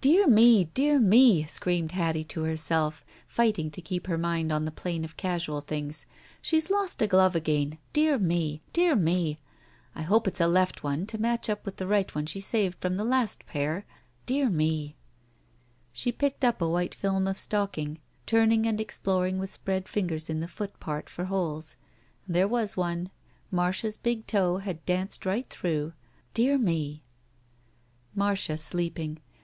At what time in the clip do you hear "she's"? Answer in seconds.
6.40-6.70